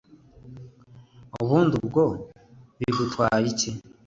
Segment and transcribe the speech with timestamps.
[1.41, 2.05] ubundi bwo
[2.79, 3.69] bigutwayiki